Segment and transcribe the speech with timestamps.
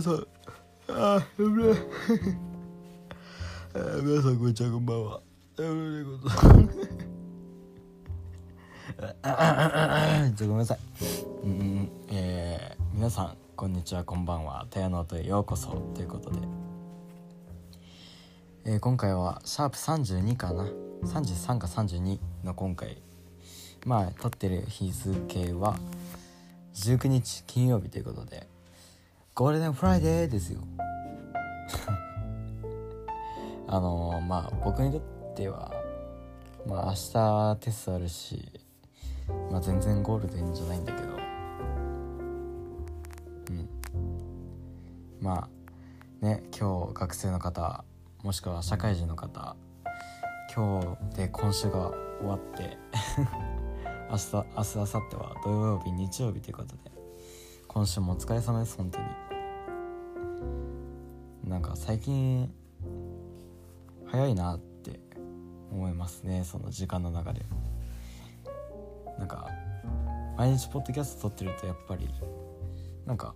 [0.00, 0.26] 皆さん。
[0.88, 1.76] あ危ない
[3.74, 5.20] あ皆さんこんにちはこんばんは。
[5.58, 6.30] 危ないこと。
[10.36, 10.78] ちょごめんなさい
[11.44, 16.38] うんえー、皆さんこんにちはこんばんは「たやの音へようこそ」ということで、
[18.64, 20.64] えー、今回はシャープ32かな
[21.04, 23.02] 33か32の今回
[23.84, 25.78] まあ撮ってる日付は
[26.74, 28.48] 19日金曜日ということで
[29.40, 30.60] ゴールデンフライデーですよ。
[33.66, 35.00] あの、まあ僕にとっ
[35.34, 35.72] ては
[36.66, 36.92] まあ明
[37.54, 38.60] 日テストあるし
[39.50, 41.08] まあ全然ゴールデンじゃないんだけど。
[41.08, 41.12] う
[43.54, 43.66] ん。
[45.22, 45.50] まあ
[46.20, 47.82] ね今日学生の方
[48.22, 49.56] もしくは社会人の方
[50.54, 52.76] 今日で今週が終わって
[54.10, 56.92] 明日明日明後日は土曜日日曜日ということで
[57.68, 59.29] 今週もお疲れ様です本当に。
[61.50, 62.48] なんか最近
[64.06, 65.00] 早いなって
[65.72, 67.44] 思いますねその時間の中で。
[69.18, 69.50] なんか
[70.38, 72.08] 毎日ポッドキャスト撮ってるとやっぱり
[73.04, 73.34] なんか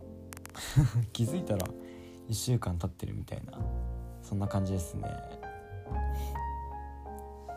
[1.13, 1.67] 気づいたら
[2.29, 3.59] 1週間経ってるみたいな
[4.23, 5.11] そんな感じですね。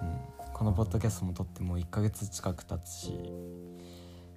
[0.02, 0.54] うん。
[0.54, 3.32] このポッドキャストも撮ってもう1ヶ月近く経つし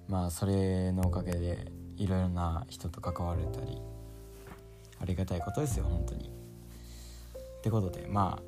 [0.07, 3.81] まあそれのおかげでいろいろな人と関われたり
[5.01, 6.29] ありがたいことですよ本当に。
[6.29, 8.43] ってことでまあ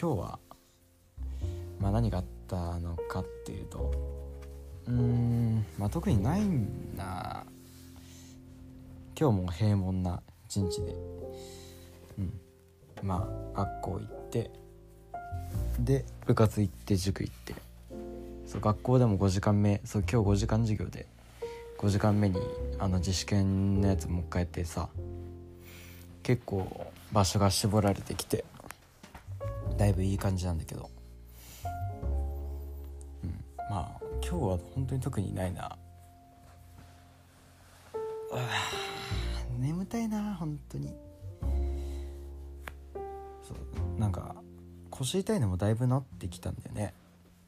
[0.00, 0.38] 今日は、
[1.80, 3.92] まあ、何があったのかっていうと
[4.86, 6.42] うーんまあ特にない
[6.96, 7.44] な
[9.18, 10.94] 今日も平凡な一日で
[12.18, 12.40] うん
[13.02, 14.50] まあ学校行って
[15.78, 17.54] で部活行って塾行って
[18.46, 21.06] そう学校でも5時間目そう今日5時間授業で
[21.78, 22.40] 5時間目に
[22.78, 24.88] あの自主研のやつもう一回やってさ
[26.28, 28.44] 結構場所が絞られてきて
[29.78, 30.90] だいぶいい感じなんだけど、
[33.24, 33.30] うん、
[33.70, 35.78] まあ今日は本当に特にないな。
[39.58, 40.94] 眠たいな本当に。
[43.42, 44.34] そうなんか
[44.90, 46.92] 腰痛いのもだいぶなってきたんだよね。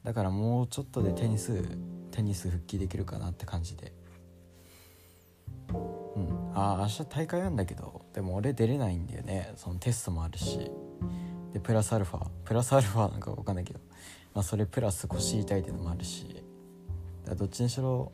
[0.03, 1.63] だからもうちょっとでテニス
[2.09, 3.93] テニス復帰できるかなって感じで。
[6.61, 9.51] ああ明日大会なんだけどでも俺出れないんだよね。
[9.55, 10.69] そのテストもあるし。
[11.53, 13.79] でプラスアルファプラスアルファなんか分かんないけど、
[14.33, 16.43] まあ、それプラス腰痛いっていうのもあるし。
[17.25, 18.11] だどっちにしろ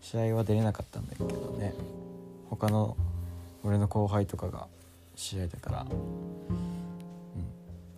[0.00, 1.74] 試合は出れなかったんだけどね。
[2.48, 2.96] 他の
[3.62, 4.66] 俺の後輩とかが
[5.14, 5.82] 試合だから。
[5.82, 5.90] うん。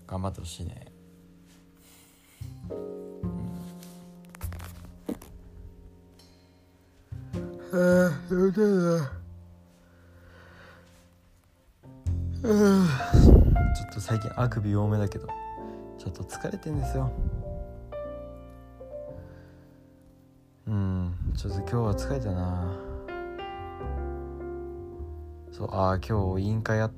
[0.08, 0.86] 頑張ってほしいね。
[7.72, 9.22] うん、ああ眠たいな
[12.42, 12.86] うん。
[13.75, 15.28] ちょっと最近あくび多めだけど
[15.98, 17.10] ちょっと疲れてんですよ。
[20.66, 21.14] うん。
[21.36, 22.72] ちょっと今日は疲れたな。
[25.52, 26.91] そうああ今日委員会や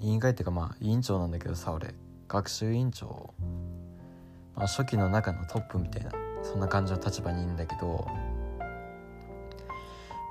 [0.00, 1.94] 委員会っていうかまあ委員長なんだけどさ俺。
[2.28, 3.34] 学習委員長、
[4.56, 6.10] まあ、初期の中のトップみたいな
[6.42, 8.08] そんな感じの立場にいるんだけど。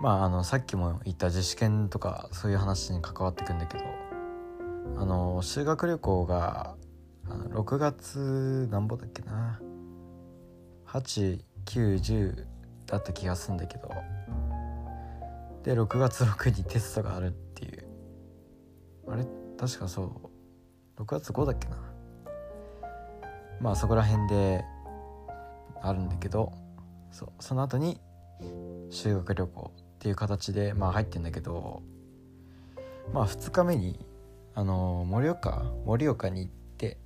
[0.02, 4.05] まああのさっきも言った自主研とかそういう話に関わってくんだけど。
[4.98, 6.76] あの修学旅行が
[7.30, 9.60] あの6月なんぼだっけな。
[10.88, 12.46] 8910
[12.86, 13.90] だった気がするんだけど。
[15.64, 17.86] で6月6にテストがあるっていう。
[19.08, 19.26] あれ？
[19.58, 21.02] 確かそう。
[21.02, 21.78] 6月5だっけな。
[23.60, 24.64] まあそこら辺で
[25.82, 26.54] あるんだけど。
[27.12, 27.30] そう。
[27.40, 28.00] その後に
[28.90, 31.82] 修学旅行っていう形でまあ入ってんだけど。
[33.14, 34.00] まあ2日目に
[34.56, 36.98] あの盛岡盛岡に行って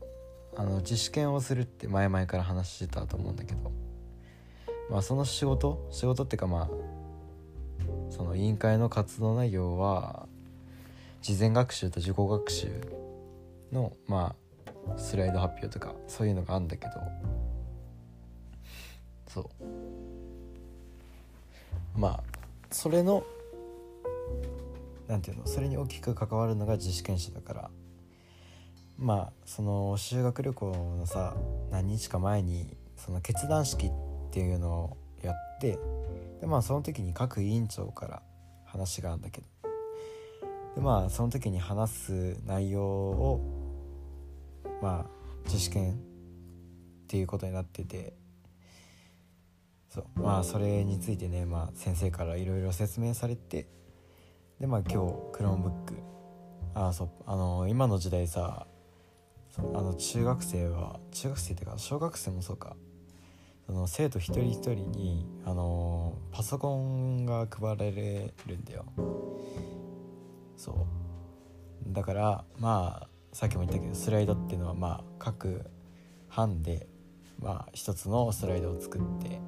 [0.56, 3.72] あの自主研をするって前々から話してたと思うんだけど
[4.90, 6.70] まあその仕事仕事っていうかまあ
[8.10, 10.28] その委員会の活動内容は
[11.22, 12.68] 事前学習と受講学習
[13.72, 14.36] のま
[14.88, 16.94] あスライド発表とかそういうのがあるんだけど
[19.28, 19.46] そう。
[22.00, 22.24] まあ
[22.72, 23.24] それの
[25.10, 27.70] なんていうのそれに大きく関わるのが自主研修だから。
[28.98, 31.36] まあその修学旅行のさ
[31.72, 33.90] 何日か前にその決断式っ
[34.30, 35.80] ていうのをやって
[36.42, 38.22] でまあその時に各委員長から
[38.66, 39.48] 話があるんだけど。
[40.76, 43.42] でまあその時に話す内容を
[44.82, 45.96] まあ自主研っ
[47.08, 48.14] ていうことになってて。
[49.90, 50.20] そう。
[50.20, 53.66] まあそれについてね、まあ、先生からいろいろ説明されて
[54.60, 55.96] でまあ今日 Chromebook
[56.74, 58.68] あそうあの今の時代さ
[59.58, 62.76] あの中学生は中学生っていうか小学生もそうか。
[63.66, 68.86] その生徒一人一人にあのパソコンが配られるんだよ。
[70.58, 70.88] そ
[71.88, 71.94] う。
[71.94, 75.70] だからまあさっきも言ったけどスライドっていうのはまあ各
[76.30, 76.88] 班で
[77.40, 79.40] まあ一つのスライドを作って。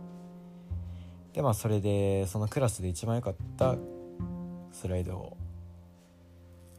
[1.34, 3.76] でまあそれでそのクラスで一番良かった
[4.72, 5.38] スライドを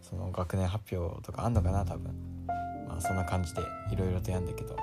[0.00, 2.14] その学年発表とかあんのかな多分。
[2.88, 4.76] まあそんな感じでいろいろとやんだけど、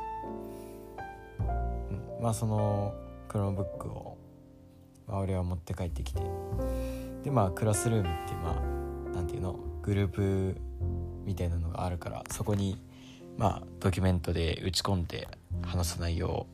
[1.40, 2.94] うん、まあその
[3.28, 4.18] Chromebook を、
[5.08, 6.22] まあ、俺は持って帰ってきて。
[7.24, 8.62] でまあ Classroom ってま
[9.12, 9.60] あなんていうの？
[9.82, 10.56] グループ
[11.26, 12.80] みたいなのがあるからそこに
[13.38, 15.28] まあドキュメントで打ち込んで
[15.64, 16.48] 話す内容を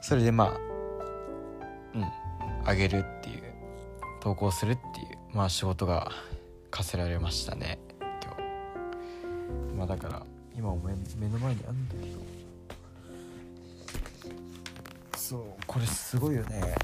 [0.00, 0.48] それでまあ
[1.94, 2.04] うん
[2.64, 3.42] あげるっていう
[4.20, 6.10] 投稿するっていうまあ仕事が
[6.70, 7.78] 課せられましたね。
[8.00, 8.42] 今日。
[9.76, 10.22] まあだから
[10.56, 10.76] 今も
[11.18, 12.20] 目の前にあるんだけど。
[15.16, 16.74] そうこれすごいよね。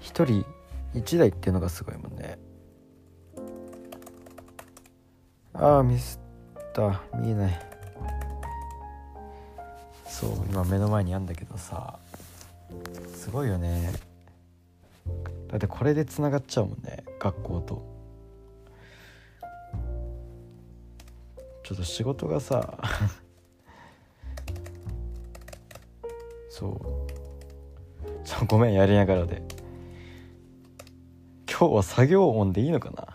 [0.00, 0.46] 一人
[0.94, 2.38] 一台っていうのがすごいもんね。
[5.52, 6.18] ああミス
[6.58, 7.02] った。
[7.18, 7.60] 見えない。
[10.06, 11.98] そう今目の前にあんだけどさ。
[13.14, 13.92] すごいよね。
[15.48, 17.96] だってこれでつながっちゃうもんね学校と。
[21.62, 22.78] ちょっと仕事がさ
[26.48, 26.80] そう。
[28.24, 29.42] ちょごめんやりながらで。
[31.48, 33.08] 今日は作業音でいいのかな？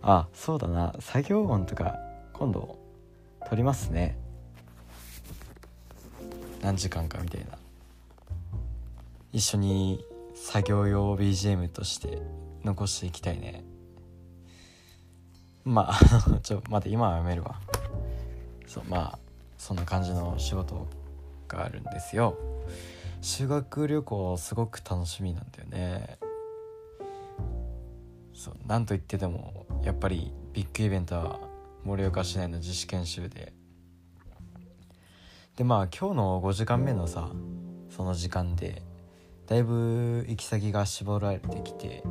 [0.00, 0.94] あそうだな。
[1.00, 1.98] 作業音とか
[2.32, 2.78] 今度
[3.48, 4.16] 撮りますね。
[6.62, 7.58] 何時間かみたいな。
[9.32, 10.02] 一緒に
[10.40, 12.22] 作業用 BGM として
[12.64, 13.64] 残していきたいね。
[15.64, 17.60] まあ ちょ待って今はやめるわ。
[18.66, 19.18] そうまあ
[19.58, 20.86] そんな感じの仕事
[21.48, 22.38] があるんですよ。
[23.20, 26.18] 修学旅行すごく楽しみなんだよね。
[28.32, 31.40] そうなんといってでもやっぱりビッグイベントは
[31.84, 33.52] 盛岡市内の自主研修で。
[35.56, 37.28] でまあ今日の5時間目のさ
[37.90, 38.87] その時間で
[39.48, 42.04] だいぶ行き先が絞られてきて。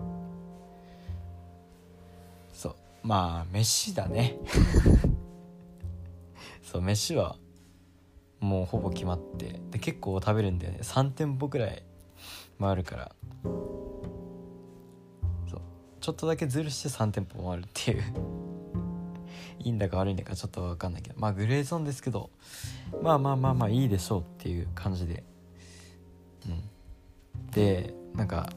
[2.51, 2.75] そう。
[3.03, 4.39] まあ飯だね。
[6.63, 7.37] そう飯は
[8.39, 9.61] もうほぼ決まって。
[9.69, 10.79] で結構食べるんだよね。
[10.81, 11.83] 3店舗くらい
[12.59, 13.15] 回るから。
[15.47, 15.61] そう。
[16.01, 18.03] ちょっとだけズルして3店舗回るっていう。
[19.59, 21.19] いいんだか悪いんだかちょっと分かんないけど。
[21.19, 22.31] まあグレーゾーンですけど。
[23.03, 25.23] まあまあまあまあいいでしょうっていう感じで。
[26.47, 26.76] うん。
[27.57, 28.51] でなんか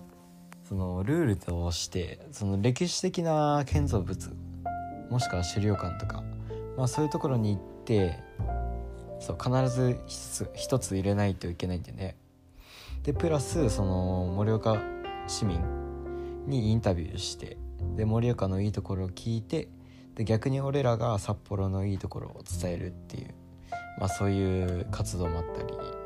[0.69, 4.37] そのルールとしてその歴史的な建造物
[5.09, 6.23] もしくは資料館とか、
[6.77, 8.19] まあ、そういうところに行って
[9.19, 12.17] そう必ず一つ一つ入れないといけないんでね。
[13.03, 14.77] でプラスその盛岡
[15.27, 15.59] 市民
[16.47, 17.57] にインタビューして
[17.97, 19.69] で盛岡のいいところを聞いて
[20.15, 23.35] で逆に俺らが札幌のいいところを伝えるっていう
[23.99, 26.00] まあそういう活動もあったり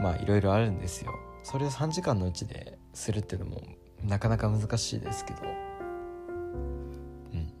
[0.00, 1.12] まあいろいろあるんですよ。
[1.42, 3.62] それを3時間のうちでするっていうのも
[4.04, 5.42] なかなか難しいですけど。
[5.42, 7.52] うん。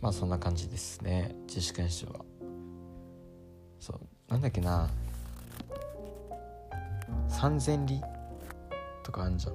[0.00, 1.34] まあそんな感じですね。
[1.46, 2.24] 自主研修は。
[3.80, 4.00] そう。
[4.28, 4.90] なんだっけな。
[7.28, 8.02] 3000里
[9.02, 9.52] とかあんじゃん。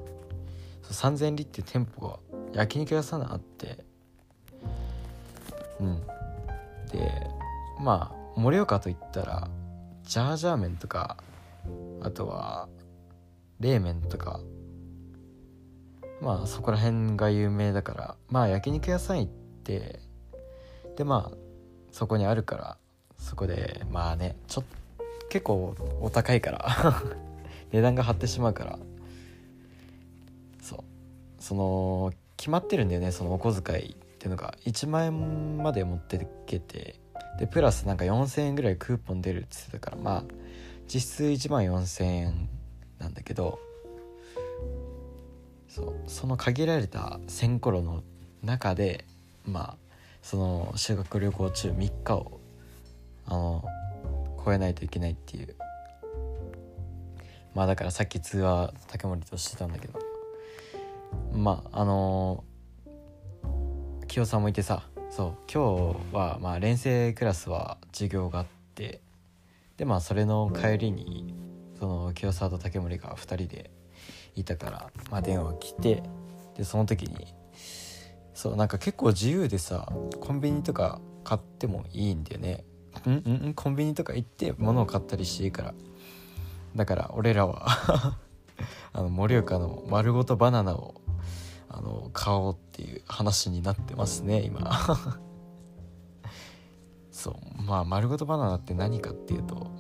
[0.82, 2.20] そう3000里って店舗が
[2.54, 3.86] 焼肉屋さんあって。
[5.80, 6.02] うん。
[6.92, 7.12] で
[7.80, 9.48] まあ盛岡といったら
[10.04, 11.18] ジャージャー麺とか
[12.02, 12.68] あとは
[13.60, 14.40] 冷麺とか。
[16.22, 18.16] まあそこら辺が有名だから。
[18.30, 19.32] まあ焼肉屋さん行っ
[19.64, 20.00] て
[20.96, 21.38] でまあ
[21.92, 22.78] そこにあるから
[23.18, 24.84] そこでまあねちょっと
[25.30, 26.68] 結構お高いから。
[27.72, 28.80] 値段が張ってしまうから。
[30.62, 30.80] そう。
[31.40, 34.54] その決まってるんだよねそのお小遣いっていうのが。
[34.66, 37.00] 1万円まで持ってけて。
[37.40, 39.98] でプラスなんか4,000円ぐらいクーポン出るって言ってたから。
[39.98, 40.24] まあ
[40.88, 42.50] 実質1万4,000円
[43.00, 43.60] なんだけど
[45.68, 48.04] そうその限られた1,000コロの
[48.42, 49.06] 中で
[49.46, 49.78] まあ
[50.22, 52.40] その修学旅行中3日を
[53.26, 53.66] あの
[54.46, 55.56] 超えないといけないっていう。
[57.54, 60.00] まあだからさっき通話竹森としてたんだけど。
[61.34, 62.44] まああの
[64.08, 69.02] 清さんもいてさそう今日はまあ連成クラスは授業があって
[69.78, 71.36] でまあそれの帰りに
[71.80, 73.72] その清沢と竹森が2人で
[74.36, 76.04] いたから、まあ、電話来て
[76.56, 77.34] でその時に
[78.34, 82.64] そうなんか結構自由でさコンビニとか買ってもいいんだよね。
[83.06, 85.74] うんうんコンビニとか行って物を買ったりしていいから。
[86.76, 87.68] だから俺らは
[88.94, 90.96] あの盛岡の丸ごとバナナを
[91.70, 94.80] あの買おうっていう話になってますね今。
[97.24, 97.62] そう。
[97.62, 99.72] まあ丸ごとバナナって何かっていうと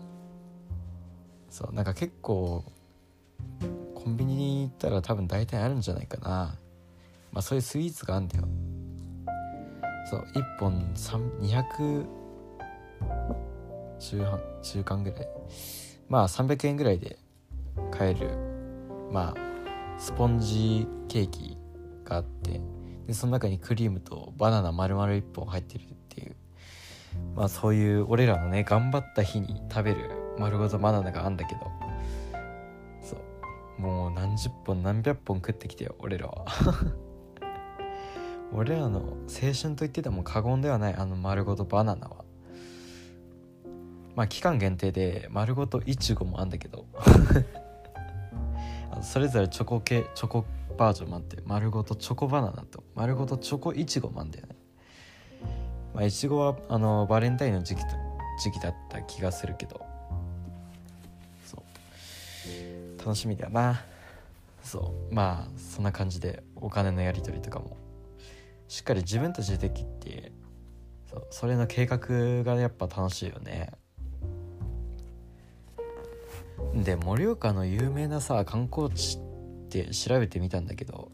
[1.49, 2.63] そうなんか結構
[3.93, 6.55] コンビニに行ったら多分大体あるんじゃないかな。
[7.33, 8.47] まあそういうスイーツがあるんだよ。
[10.09, 12.05] そう1本200
[13.99, 15.27] 中半中間ぐらい。
[16.07, 17.19] まあ300円ぐらいで
[17.91, 18.29] 買える。
[19.11, 21.57] まあスポンジケーキ
[22.05, 22.61] があって
[23.05, 25.85] でその中にクリームとバナナ丸々1本入ってる
[27.35, 31.61] まあそういう俺らのね頑張った日に食べる丸ごとバナナがあんだけど
[33.01, 33.81] そう。
[33.81, 36.45] もう何十本何百本食ってきてよ俺らは。
[38.53, 42.23] 俺らの青春と言ってても過言ではないあの丸ごとバナナは。
[44.15, 46.85] まあ期間限定で丸ごといちごもあんだけど。
[49.01, 50.45] それぞれチョコ系チョコ
[50.77, 54.55] バージョンもあって丸ごとチョコバナナと丸ごとチョコいちごもあんだよね。
[55.93, 57.81] まあいちごはあのバレンタインの時期
[58.39, 59.85] 時期だった気がするけど。
[61.45, 62.99] そう。
[62.99, 63.83] 楽しみだよな。
[64.63, 65.13] そう。
[65.13, 67.77] まあそんな感じでお金のやり取りとかも
[68.67, 70.31] しっかり自分たちでできて
[71.11, 71.27] そう。
[71.29, 73.71] それの計画がやっぱ楽しいよね。
[76.73, 81.11] で盛岡の有名なさ観光地って調べてみたんだけど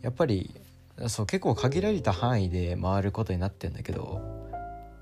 [0.00, 0.57] やっぱり
[1.06, 4.20] そう結構限られた範囲で回ることになってんだけど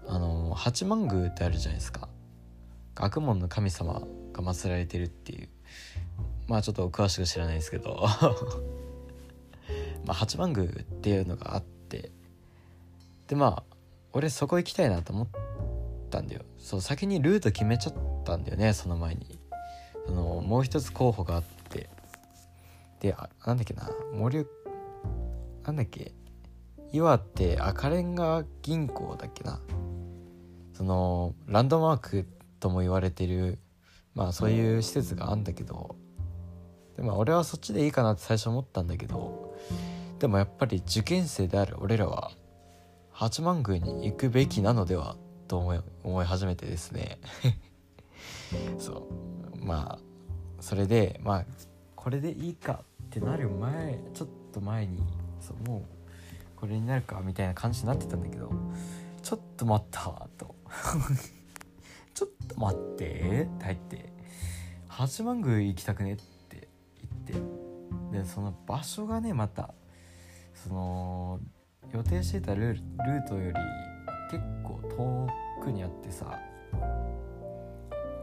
[0.09, 2.09] あの八幡宮ってあるじゃないですか。
[2.95, 5.49] 学問の神様が祀られてるっていう。
[6.47, 8.07] まあちょっと詳しく知らないですけど。
[10.07, 12.11] まあ八幡宮っていうのがあって。
[13.27, 13.77] でまあ
[14.13, 15.29] 俺そこ行きたいなと思っ
[16.11, 16.43] たんだよ。
[16.59, 19.39] そう先にルート決めちゃったんだよねその前に。
[20.07, 21.91] そのもう一つ候補があって。
[23.01, 24.47] であなんだっけな森
[25.67, 26.13] なんだっけ？
[26.93, 29.61] 岩手赤レンガ銀行だっけな？
[30.73, 32.27] そのランドマーク
[32.61, 33.59] とも言われてる
[34.15, 35.97] まあそういう施設があんだけど。
[36.97, 39.55] でも俺はそっちでいいかなって最初思ったんだけど。
[40.19, 42.31] でもやっぱり受験生である俺らは
[43.11, 47.19] 八幡宮に行くべきなのではと思い思い始めてですね。
[48.79, 49.09] そ
[49.63, 49.65] う。
[49.65, 51.45] まあそれでまあ
[51.95, 55.03] これでいいかってなる前ちょっと前に
[55.47, 55.83] そうもう
[56.57, 58.51] これになるかみたいな感じになってたんだけど
[59.23, 60.55] ちょっと待ったと。
[62.15, 64.13] ちょっと待ってって入って
[64.89, 66.69] 八幡宮行きたくねって
[67.31, 69.75] 言ってでその場所がねまた
[70.55, 71.41] その
[71.93, 73.57] 予定してたルートより
[74.31, 75.29] 結構遠
[75.63, 76.39] くにあってさ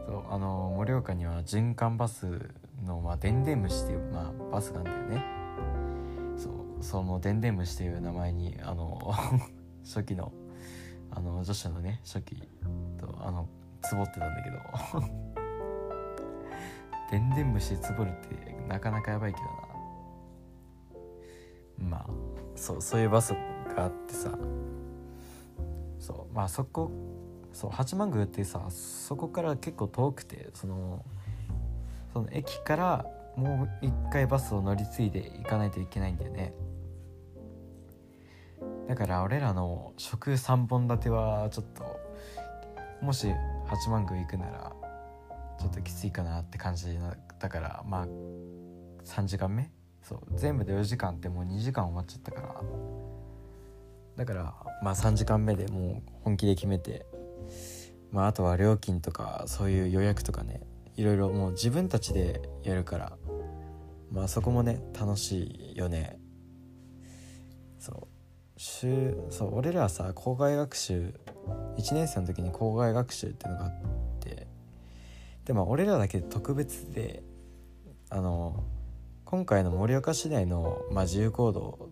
[0.06, 2.50] そうあの盛岡には循環バス
[2.84, 5.43] の、まあ、でんでん虫っていう、まあ、バスがあるんだよね。
[6.84, 9.00] そのでんでん虫っていう名前にあの
[9.82, 10.32] 初期の
[11.10, 12.36] あの女子のね初期
[12.98, 13.48] とあの
[13.80, 14.58] つぼってたんだけど。
[17.10, 19.46] でんでん虫つぼるってなかなかやばいけど
[21.86, 21.88] な。
[21.90, 22.06] まあ
[22.54, 24.36] そうそういうバスがあってさ。
[25.98, 26.90] そうまあそこ
[27.52, 31.02] そう八幡宮ってさそこから結構遠くてその
[32.12, 36.52] その駅からもう一回バスを乗り継いで行かないといけないんだよね。
[38.88, 42.00] だから俺らの食3本立てはちょっと
[43.00, 43.28] もし
[43.66, 44.72] 八幡宮行くなら
[45.58, 46.98] ちょっときついかなって感じ
[47.38, 48.06] だからまあ
[49.04, 49.70] 3時間目？
[50.02, 50.20] そう。
[50.34, 52.54] 全部で4時間ってもう2時間終わっちゃったから。
[54.16, 57.06] だからまあ3時間目でもう本気で決めて
[58.12, 60.60] まああとは料金とかそういう予約とかね
[60.96, 63.18] いろいろもう自分たちでやるから
[64.12, 66.18] まあそこもね楽しいよね。
[67.78, 68.13] そう。
[68.56, 71.14] 週そう俺らはさ校外学習
[71.76, 73.72] 1年生の時に校外学習っていうのがあっ
[74.20, 74.46] て
[75.44, 77.22] でも俺らだけ特別で
[78.10, 78.64] あの
[79.24, 81.90] 今回の盛岡市内の、まあ、自由行動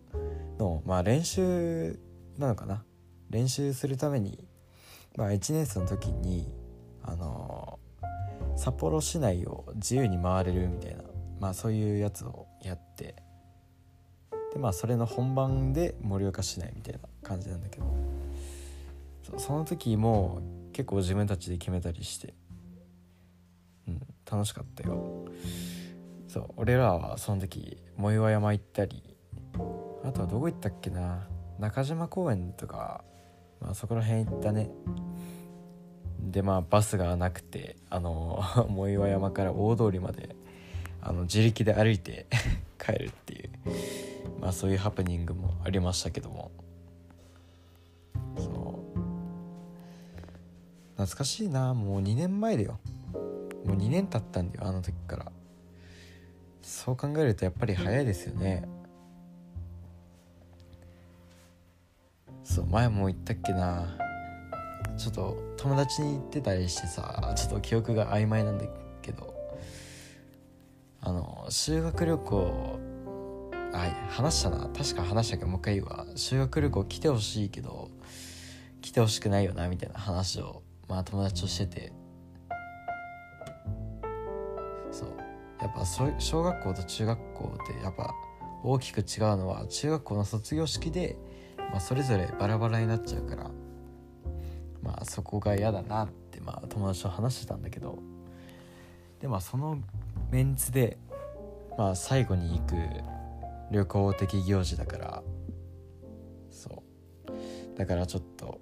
[0.59, 1.99] の、まあ、練習
[2.38, 2.85] なのかな？
[3.31, 4.47] 練習するために、
[5.16, 6.52] まあ、1年生の時に
[7.02, 7.78] あの
[8.57, 11.02] 札幌市内を自由に回れるみたいな、
[11.40, 13.22] まあ、そういうやつをやって
[14.53, 18.13] でまあそれの本番で盛岡市内みたいな感じなんだけど。
[19.39, 20.43] その時も
[20.73, 22.35] 結構自分たちで決めたりして、
[23.89, 25.27] うん、楽しかったよ。
[26.29, 29.03] そう俺らはその時藻岩山行ったり。
[30.05, 31.29] あとはどこ行ったっけな。
[31.59, 33.05] 中島公園とか、
[33.61, 34.71] まあ、そこら辺行ったね。
[36.21, 40.35] でまあバスがなくてあの 藻岩山から大通りまで
[41.01, 42.27] あの自力で歩いて
[42.79, 43.51] 帰るっていう。
[44.43, 46.51] まあそういうハプニングもありましたけども。
[48.37, 49.01] そう。
[50.97, 51.73] 懐かしいな。
[51.75, 52.81] もう2年前だよ。
[53.65, 55.33] もう2年経ったんだよあの時から。
[56.61, 58.69] そう考えるとやっぱり早いですよね。
[62.43, 63.97] そう前も言ったっけな。
[64.99, 68.67] ちょっと友達に行ってたりしてさちょっと記憶が曖昧なんだ
[69.01, 69.33] けど。
[71.05, 72.79] あの修学旅行
[73.73, 74.69] あ話したな。
[74.69, 76.07] 確か話したけどもう一回言うわ。
[76.17, 77.91] 修学旅行来てほしいけど
[78.81, 81.93] 来てほしくないよなみたいな話をまあ友達としてて。
[84.91, 85.09] そう。
[85.61, 85.85] やっぱ
[86.19, 88.14] 小学校と中学校ってやっぱ
[88.62, 89.05] 大きく違う
[89.37, 91.17] のは中学校の卒業式で、
[91.71, 93.50] まあ、それぞれバラバラになっちゃうから
[94.83, 97.99] まあそこが嫌だなってまあ友達と話してたんだけど。
[99.23, 99.79] でまあその
[100.33, 100.99] メンツで
[101.79, 102.75] まあ最後に行く
[103.73, 105.23] 旅行的行事だから。
[106.50, 106.83] そ
[107.26, 107.79] う。
[107.79, 108.61] だからちょっと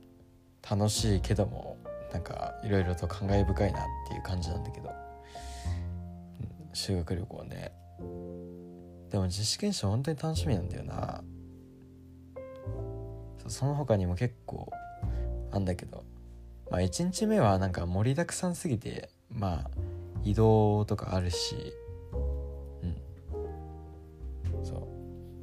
[0.68, 1.76] 楽しいけども
[2.12, 4.92] なんかいろいろと感慨深いなっていう感じなんだけど、う
[6.72, 7.72] ん、修学旅行ね。
[9.10, 11.22] でも自主研修本当に楽しみなんだよな。
[13.48, 14.70] その他にも結構
[15.50, 16.04] あんだけど。
[16.70, 19.70] まあ1日目はなんか盛りだくさんすぎてまあ
[20.22, 21.74] 移動とかあるし。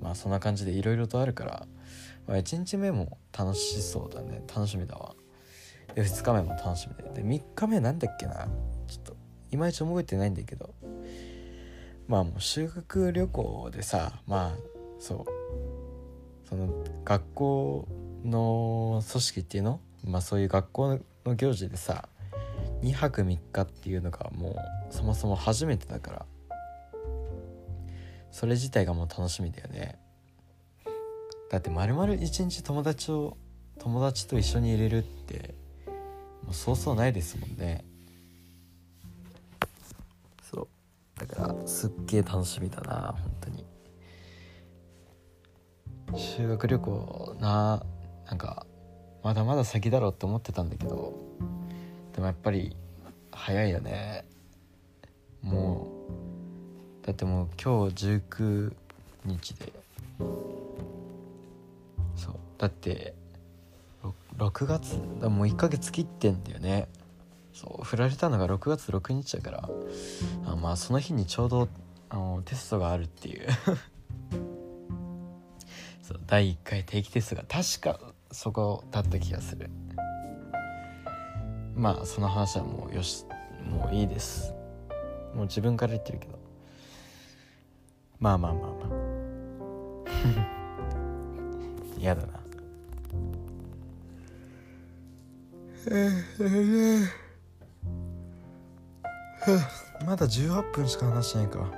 [0.08, 1.68] まあそんな感じでいろいろとあるから、
[2.28, 4.42] まあ、1日目も楽しそうだね。
[4.48, 5.16] 楽しみだわ。
[5.96, 8.48] で2日目も楽しみでで3日目なんだっけな。
[8.88, 9.18] ちょっと
[9.52, 10.74] いまいち覚えてないんだけど。
[12.08, 14.58] まあもう修学旅行でさまあ
[14.98, 15.26] そう。
[16.48, 16.70] その
[17.04, 17.88] 学校
[18.24, 19.82] の組織っていうの？
[20.06, 22.08] まあそういう学校の行事でさ
[22.82, 24.56] 2泊3日っていうのがもう
[24.90, 26.26] そもそも初めてだから。
[28.38, 29.98] それ自体がもう楽しみだよね。
[31.50, 33.36] だって丸々一日友達を
[33.80, 35.56] 友達と一緒にいれるって
[36.44, 37.84] もうそうそうないですもんね。
[40.52, 40.68] そ
[41.18, 41.20] う。
[41.20, 43.66] だからすっげえ楽しみだな本当に。
[46.16, 47.84] 修学旅行な
[48.28, 48.68] なんか
[49.24, 51.16] まだまだ先だろうって思ってたんだけど
[52.14, 52.78] でもやっぱり
[53.32, 54.26] 早いよね。
[55.42, 55.97] もう
[57.08, 58.74] だってもう今日19
[59.24, 59.72] 日で。
[62.18, 62.36] そう。
[62.58, 63.14] だって
[64.38, 65.00] 6月？
[65.22, 66.90] だもう1ヶ月切ってんだよね。
[67.54, 67.86] そう。
[67.86, 69.70] 振られたのが6月6日だから。
[70.48, 71.70] あまあその日にちょうど
[72.10, 73.48] あのテストがあるっていう。
[76.04, 76.20] そう。
[76.28, 78.02] 第1回定期テストが確か
[78.34, 79.70] そこだった気がする。
[81.74, 83.26] まあその話はもうよし
[83.72, 84.54] もういいです。
[85.34, 86.37] もう自分から言ってるけど。
[88.20, 88.88] まあまあまあまあ。
[91.98, 92.38] 嫌だな。
[100.06, 101.72] まだ18分しか話してないか。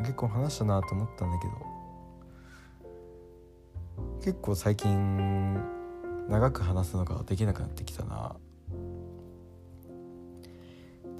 [0.00, 1.52] 結構話したなと思ったんだけど。
[4.22, 5.60] 結構最近
[6.28, 8.36] 長く話すのができなくなってきたな。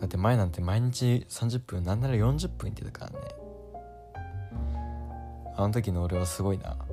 [0.00, 3.45] だって前なんて毎日30分なんなら40分言ってたからね。
[5.56, 6.76] あの時の俺はすごいな。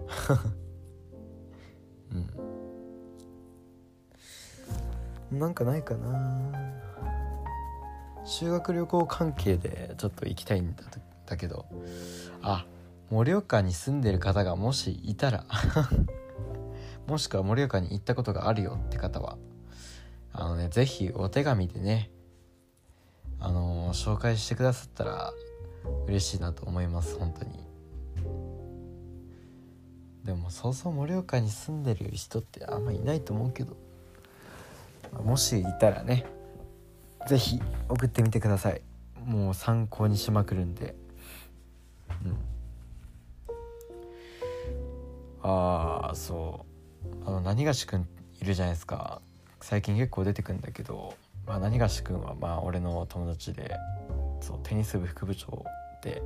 [5.32, 5.40] うん。
[5.40, 6.52] なんかないかな。
[8.24, 10.84] 修学旅行関係でちょっと行きたいんだ
[11.26, 11.66] だけど。
[12.42, 12.66] あ
[13.10, 15.46] 盛岡に住んでる方がもしいたら。
[17.06, 19.38] もしくは盛岡に行ったことがあるよって方は。
[20.32, 22.10] あのね是非お手紙でね
[23.40, 25.34] あのー、紹介してくださったら
[26.08, 27.73] 嬉しいなと思います本当に。
[30.24, 33.76] でもそうそう盛岡に住んでる人ってあんまいないと思うけど。
[35.22, 36.26] もしいたらね
[37.28, 38.82] 是非送ってみてください。
[39.26, 40.96] もう参考にしまくるんで。
[42.26, 42.38] うん。
[45.42, 46.66] ああそ
[47.26, 47.28] う。
[47.28, 48.08] あの何がしくん
[48.42, 49.22] いるじゃないですか。
[49.62, 51.14] 最近結構出てくんだけど、
[51.46, 53.78] まあ、何がしくんはまあ俺の友達で
[54.42, 55.64] そうテニス部副部長
[56.02, 56.22] で。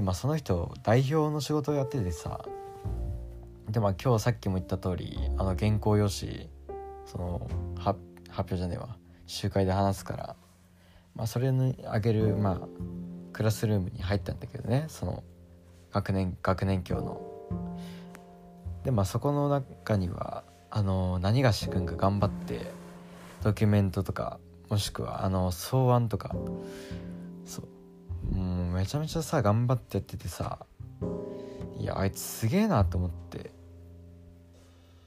[0.00, 2.42] でまあその人代表の仕事をやっててさ。
[3.68, 6.48] でまあ今日さっきも言った通りあの原稿用紙
[7.04, 7.46] その
[7.78, 8.96] 発表じゃねえわ。
[9.26, 10.36] 集会で話すから、
[11.14, 12.68] まあ、それにあげる、まあ、
[13.34, 14.86] クラスルームに入ったんだけどね。
[14.88, 15.22] その
[15.92, 17.20] 学年学年教の。
[18.84, 22.72] でまあそこの中にはあの何がし君が頑張って
[23.42, 26.34] ドキュメントとかもしくはあの草案とか。
[27.44, 27.80] そう。
[28.34, 30.58] もうめちゃめちゃさ頑張ってやっててさ
[31.78, 33.50] いやあいつすげえなと思って。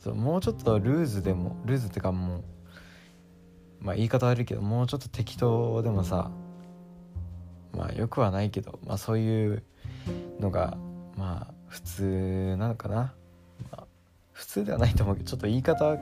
[0.04, 2.43] そうもうちょっとルーズでもルーズってかもう
[3.80, 6.30] まあ言い方悪いけどもうちょっと適当でもさ
[7.71, 9.63] まあよくはないけどまあそういう
[10.41, 10.78] のが
[11.15, 13.13] まあ普通なのかな、
[13.71, 13.84] まあ、
[14.34, 15.97] 普通ではないと思うけどちょっと言い方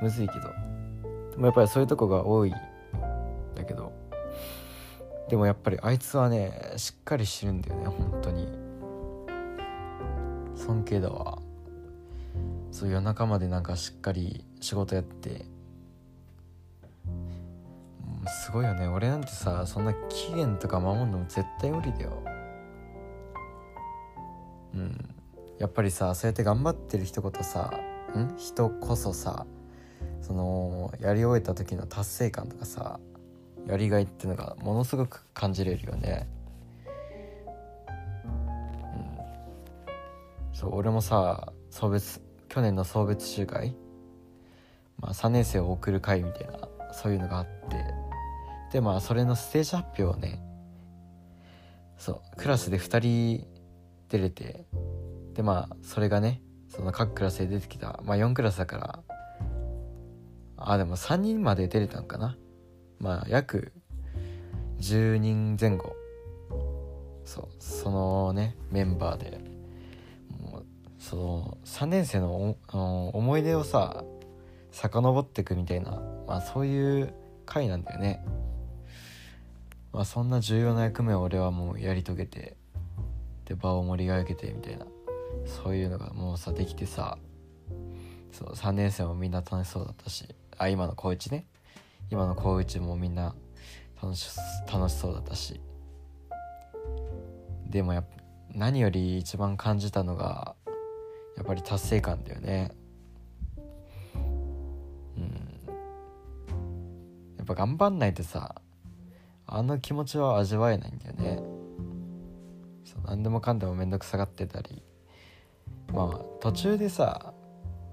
[0.00, 0.40] むずいけど。
[1.32, 2.54] でもやっぱりそういうとこが多い。
[5.30, 8.48] でもやっぱりあいつはねしっかりしてるんだよね本当に。
[10.56, 11.38] 尊敬だわ。
[12.72, 15.44] そう夜中までなんかしっかり仕事やって
[18.44, 18.88] すごいよね。
[18.88, 22.22] 俺なんてさそんな期限とか守るのも絶対無理だよ。
[24.74, 25.14] うん。
[25.58, 27.72] やっぱりさそうやって頑張ってる一言さ
[28.16, 28.36] ん？
[28.36, 29.46] 人こそさ
[30.20, 32.98] そのやり終えた時の達成感とかさ
[33.66, 36.28] やりがいっていうのがものすごく感じれるよね。
[38.24, 38.28] う
[40.52, 40.52] ん。
[40.52, 43.76] そう俺もさ送別去年の送別集会
[44.98, 48.10] まあ3年生を送る会みたいなそういうのがあって。
[48.70, 50.40] でまあそれのステージ発表をね
[51.98, 53.46] そうクラスで2人
[54.08, 54.64] 出れて
[55.34, 59.00] でまあそれがねその各クラスで出てきたまあ4クラスだから
[60.56, 62.36] あでも3人まで出れたんかな。
[63.00, 63.72] まあ約
[64.78, 65.96] 10人前後。
[67.24, 69.40] そうそのねメンバーで。
[70.40, 70.66] もう
[70.98, 72.56] その3年生の
[73.12, 74.04] 思い出をさ
[74.70, 76.02] 遡っていくみたいな。
[76.26, 77.14] まあそういう
[77.46, 78.24] 回なんだよね。
[79.92, 82.56] まあそんな重要な役目を俺はもうやり遂げて
[83.46, 84.86] で場を盛り上げてみたいな。
[85.46, 87.18] そういうのがもうさできてさ。
[88.32, 90.28] そう3年生もみんな楽しそうだったし。
[90.58, 91.46] あ今の高1ね。
[92.10, 93.34] 今の高1もみんな
[94.02, 94.28] 楽し
[94.70, 95.60] 楽しそうだったし。
[97.68, 98.02] でもや
[98.52, 100.56] 何より一番感じたのが
[101.36, 102.72] やっぱり達成感だよね。
[105.16, 105.70] うん。
[107.38, 108.56] やっぱ頑張んないとさ
[109.46, 111.42] あの気持ちは味わえないんだよね。
[112.84, 114.82] そう何でもかんでも面倒くさがってたり。
[115.92, 117.32] まあ途中でさ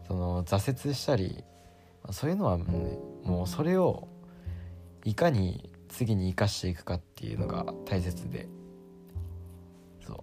[0.08, 1.43] その挫折したり
[2.12, 2.63] そういうのは、ね、
[3.23, 4.06] もうそれを
[5.07, 8.49] いかに次に生かしていくかっていうのが大切で。
[10.05, 10.17] そう。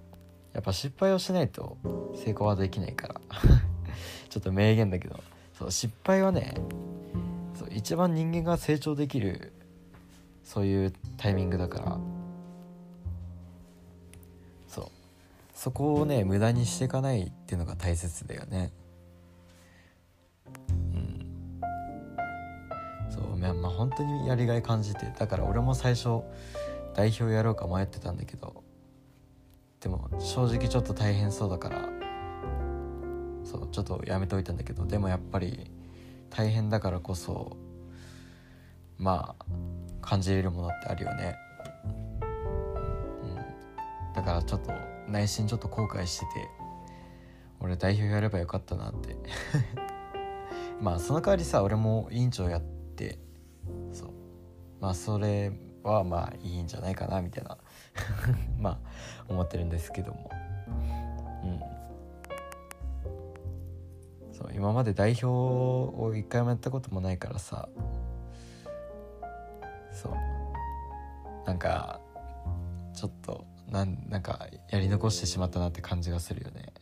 [0.53, 1.79] やっぱ失敗をしないと
[2.15, 3.21] 成功はできないから。
[4.29, 5.19] ちょっと名言だけど。
[5.55, 6.55] そう失敗はね
[7.55, 9.53] そう一番人間が成長できる
[10.43, 11.99] そういうタイミングだから。
[14.69, 14.87] そう。
[15.55, 18.71] そこをね無駄にしていかないっていうのが大切だよね。
[23.53, 26.23] まあ本当にやりがい感じてだから俺も最初
[26.95, 28.63] 代表やろうか迷ってたんだけど
[29.81, 31.89] でも正直ちょっと大変そうだから
[33.45, 35.71] そうちょっとやめておいたんだけどでもやっぱり
[36.31, 37.57] 大変だからこそ
[38.99, 39.45] まあ
[40.01, 41.37] 感じれるものってあるよね。
[43.23, 44.15] うん。
[44.15, 44.73] だからちょっと
[45.09, 46.49] 内心ちょっと後悔してて
[47.61, 49.17] 俺代表やればよかったなって。
[50.81, 53.19] まあその代わりさ俺も委員長やって
[54.85, 55.51] まあそれ
[55.83, 57.57] はまあいいんじゃないかなみたいな
[58.61, 58.79] まあ
[59.31, 60.31] 思ってるんですけども。
[61.43, 61.61] うん。
[64.35, 67.71] そう今まで代表を一回もやったこともないからさ。
[69.91, 70.13] そう。
[71.47, 71.99] なんか
[72.93, 76.75] ちょっとなんなんかやり残してしまったなって感じがするよね。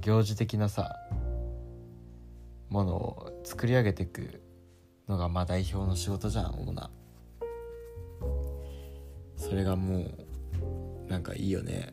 [0.00, 1.01] 行事的なさ
[2.72, 4.40] ものを作り上げていく
[5.06, 6.90] のがまあ代表の仕事じゃん主な。
[9.36, 10.06] それがも
[11.06, 11.92] うなんかいいよね。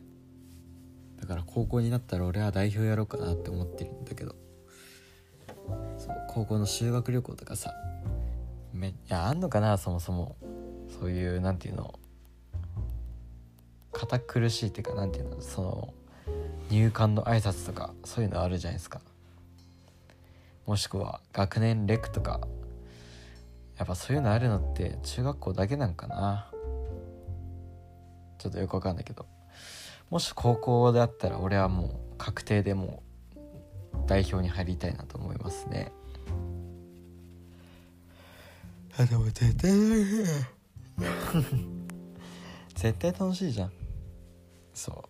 [1.20, 4.34] だから高校になったら俺は代表やろうかなって思ってるんだけど。
[5.98, 7.74] そう高校の修学旅行とかさ。
[8.72, 10.36] めいやあんのかなそもそも。
[10.98, 11.98] そういうなんていうの。
[13.92, 15.42] 堅苦しいっていうかなんていうの。
[15.42, 15.94] その
[16.70, 19.02] 入管の挨拶とかそういうのあるじゃないですか。
[20.70, 22.38] もしくは学年レクとか
[23.76, 26.48] やっぱそういうのあるのって中学校だけなんかな。
[28.38, 29.26] ちょっとよくわかんないけど。
[30.10, 33.02] もし高校であったら俺はもう確定でも
[33.34, 33.38] う
[34.06, 35.90] 代表に入りたいなと思いますね。
[38.96, 39.72] あでも絶対
[42.76, 43.72] 絶対楽しいじゃん。
[44.72, 45.04] そ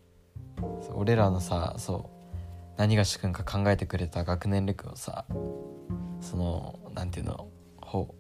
[0.56, 0.60] う。
[0.86, 2.19] そう俺らのさそう
[2.80, 5.26] 何がしくんか考えてくれた学年レクをさ
[6.22, 8.14] そのなんていうの報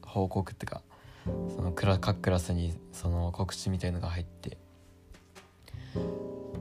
[0.00, 0.82] 報告ってか
[1.24, 4.58] そのクラ各クラスにその告知みたいのが入って。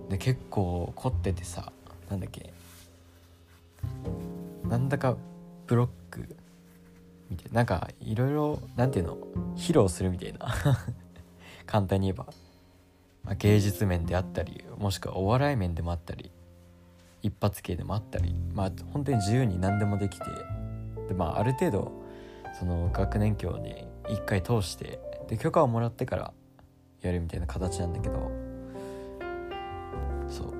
[0.09, 1.71] で結構凝っててさ
[2.09, 2.51] なんだっけ
[4.67, 5.15] なんだか
[5.67, 6.35] ブロック
[7.29, 9.17] みたいなんかいろいろなんていうの
[9.55, 10.47] 披露するみたいな。
[11.67, 12.25] 簡単に言えば、
[13.23, 16.31] まあ、芸術面であったりもしくはお笑い面でもあったり。
[17.25, 20.25] 一発系でもあったりまあ本当に自由に何でもできて
[21.07, 21.91] でまあある程度
[22.59, 26.33] その学年教に一回通してで許可をもらってから
[27.01, 28.31] やるみたいな形なんだけど
[30.29, 30.53] そう。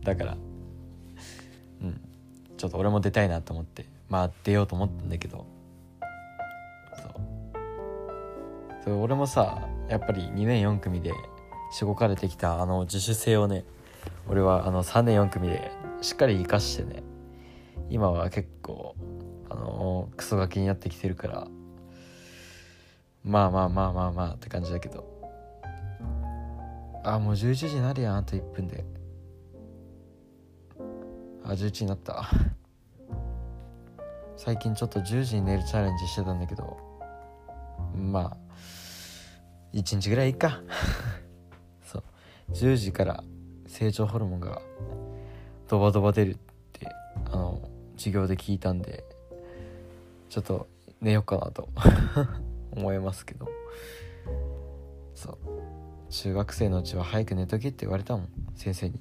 [0.04, 0.36] だから
[1.82, 2.00] うん。
[2.58, 5.46] ちょっと俺も出たいなと思ってまあ出ようと思ったんだけど
[6.94, 7.12] そう。
[8.84, 11.14] そう俺もさやっぱり2年4組で
[11.72, 13.64] しごかれてきたあの自主性をね
[14.28, 17.02] 俺はあの3年4組でしっかり生かしてね
[17.90, 18.94] 今は結構
[19.50, 21.48] あのクソガキになってきてるから
[23.24, 25.18] まあまあまあまあまあって感じだけど。
[27.04, 28.84] あもう11時になるやんあと1分で。
[31.44, 32.30] あ11時になった。
[34.36, 36.76] 最近ちょっと10時に寝るチャレンジしてたんだけど
[37.92, 38.36] まあ
[39.74, 40.60] 1日ぐらいいいか。
[41.82, 42.04] そう。
[42.52, 43.24] 10時から
[43.68, 44.60] 成長ホルモンが
[45.68, 46.36] ドバドバ出るっ
[46.72, 46.88] て
[47.26, 47.60] あの
[47.96, 49.04] 授業で聞いたんで
[50.28, 50.66] ちょっと
[51.00, 51.68] 寝ようかなと
[52.72, 53.48] 思いますけど。
[55.14, 55.36] そう。
[56.10, 59.00] 中学生のうちは早く寝とけって言われたもん先生に。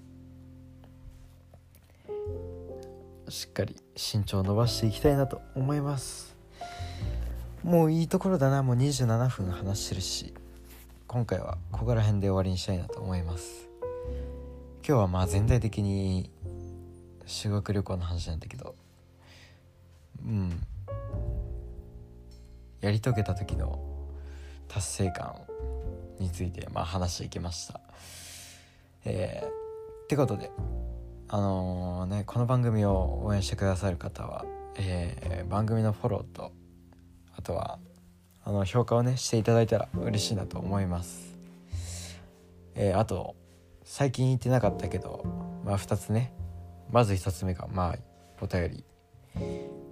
[3.30, 6.36] しっかり身長を伸ばしていきたいなと思います。
[7.63, 8.63] もういいところだな。
[8.63, 10.34] もう27分話してるし
[11.08, 13.66] 今回はここら辺で終わりにしたいなと思います。
[14.88, 16.32] 今日はまあ全体的に
[17.26, 18.73] 修学旅行の話なんだけど
[20.26, 20.62] うん。
[22.80, 23.82] やり遂げた時の
[24.69, 25.36] 達成感
[26.19, 27.82] についてまあ話していきました。
[29.04, 29.47] えー、
[30.04, 30.52] ってことで
[31.28, 34.45] あのー、ねこの番組を応援してくださる方は、
[34.78, 36.54] えー、番組のフォローと
[37.36, 37.78] あとは
[38.45, 41.38] あの評価をねしていただいたら嬉しいなと思います。
[42.76, 43.36] えー、あと
[43.89, 45.23] 最近言ってなかったけど
[45.63, 46.34] まあ2つね。
[46.91, 47.97] まず1つ目がまあ
[48.41, 48.84] お便り。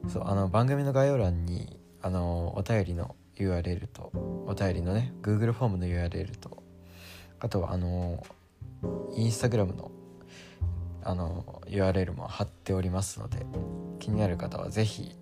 [0.09, 4.11] そうあの番組の概要欄にあのお便りの URL と
[4.47, 6.61] お便りのね Google フォームの URL と
[7.39, 8.21] あとはあの
[9.15, 9.91] インスタグラムの
[11.01, 13.45] あの URL も貼っておりますので
[13.99, 15.15] 気になる方は是非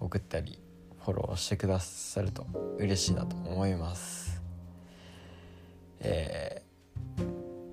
[0.00, 0.58] 送ったり
[1.04, 2.46] フォローしてくださると
[2.78, 4.42] 嬉しいなと思います。
[6.00, 6.57] えー、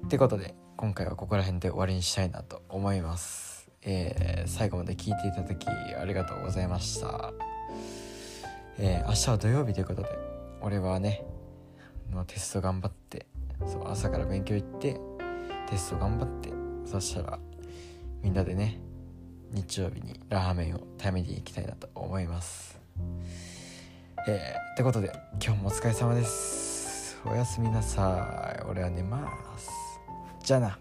[0.05, 3.71] ってことで今回はここら辺で終わりにしたいなと思います。
[3.81, 7.33] えー、最後まで聞いていただきありがとうございました。
[8.77, 10.09] えー、明日は土曜日ということで
[10.61, 11.25] 俺はね
[12.11, 13.25] のテスト頑張って
[13.65, 14.99] そう朝から勉強行って
[15.71, 16.53] テスト頑張って
[16.85, 17.39] そしたら
[18.21, 18.79] みんなでね
[19.53, 22.79] 日曜日にラーメンを食べに行きたいなと思います。
[24.27, 25.11] えー、ってことで
[25.43, 27.17] 今日もお疲れ様です。
[27.25, 28.63] おやすみなさい。
[28.69, 29.84] 俺は寝ます。
[30.45, 30.77] じゃあな